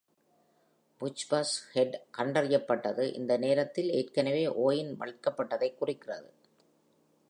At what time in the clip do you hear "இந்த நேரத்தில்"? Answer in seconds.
3.13-3.89